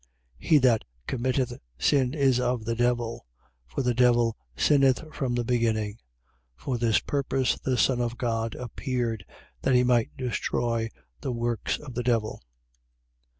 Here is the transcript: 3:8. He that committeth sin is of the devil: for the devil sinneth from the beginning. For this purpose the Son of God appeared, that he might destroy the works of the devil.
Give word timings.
3:8. 0.41 0.47
He 0.49 0.57
that 0.57 0.83
committeth 1.05 1.59
sin 1.77 2.15
is 2.15 2.39
of 2.39 2.65
the 2.65 2.73
devil: 2.75 3.27
for 3.67 3.83
the 3.83 3.93
devil 3.93 4.35
sinneth 4.55 5.03
from 5.13 5.35
the 5.35 5.43
beginning. 5.43 5.99
For 6.55 6.79
this 6.79 6.97
purpose 6.99 7.59
the 7.59 7.77
Son 7.77 8.01
of 8.01 8.17
God 8.17 8.55
appeared, 8.55 9.23
that 9.61 9.75
he 9.75 9.83
might 9.83 10.09
destroy 10.17 10.89
the 11.19 11.31
works 11.31 11.77
of 11.77 11.93
the 11.93 12.01
devil. 12.01 12.41